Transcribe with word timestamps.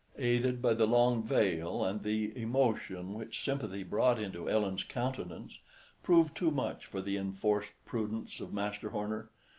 —aided 0.17 0.63
by 0.63 0.73
the 0.73 0.87
long 0.87 1.21
veil, 1.21 1.85
and 1.85 2.01
the 2.01 2.35
emotion 2.35 3.13
which 3.13 3.43
sympathy 3.43 3.83
brought 3.83 4.17
into 4.17 4.49
Ellen's 4.49 4.83
countenance, 4.83 5.59
proved 6.01 6.35
too 6.35 6.49
much 6.49 6.87
for 6.87 7.03
the 7.03 7.17
enforced 7.17 7.73
prudence 7.85 8.39
of 8.39 8.51
Master 8.51 8.89
Horner. 8.89 9.29